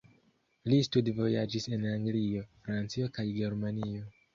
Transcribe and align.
Li 0.73 0.79
studvojaĝis 0.87 1.69
en 1.79 1.87
Anglio, 1.93 2.49
Francio 2.67 3.15
kaj 3.21 3.33
Germanio. 3.41 4.15